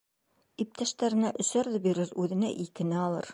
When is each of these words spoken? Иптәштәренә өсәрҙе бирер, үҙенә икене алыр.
Иптәштәренә 0.63 1.31
өсәрҙе 1.45 1.83
бирер, 1.85 2.15
үҙенә 2.25 2.51
икене 2.65 3.03
алыр. 3.09 3.29